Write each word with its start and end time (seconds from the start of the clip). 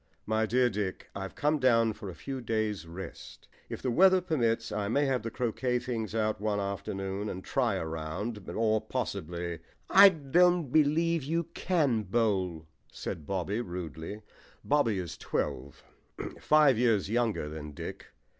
"My 0.25 0.47
dear 0.47 0.67
Dick, 0.67 1.11
I've 1.15 1.35
come 1.35 1.59
down 1.59 1.93
for 1.93 2.09
a 2.09 2.15
few 2.15 2.41
days' 2.41 2.87
rest. 2.87 3.47
If 3.69 3.83
the 3.83 3.91
weather 3.91 4.19
permits, 4.19 4.71
I 4.71 4.87
may 4.87 5.05
have 5.05 5.21
the 5.21 5.29
croquet 5.29 5.77
things 5.77 6.15
out 6.15 6.41
one 6.41 6.59
afternoon 6.59 7.29
and 7.29 7.43
try 7.43 7.75
a 7.75 7.85
round, 7.85 8.49
or 8.49 8.81
possibly" 8.81 9.59
"I 9.91 10.09
don't 10.09 10.71
believe 10.71 11.21
you 11.23 11.43
can 11.53 12.01
bowl," 12.01 12.65
said 12.91 13.27
Bobby 13.27 13.61
rudely. 13.61 14.23
Bobby 14.65 14.97
is 14.97 15.19
twelve 15.19 15.83
five 16.39 16.79
years 16.79 17.07
younger 17.07 17.47
than 17.47 17.73
Dick. 17.73 18.07